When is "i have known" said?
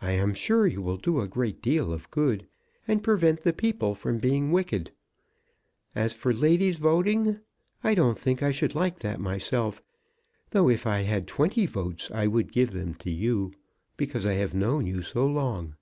14.26-14.84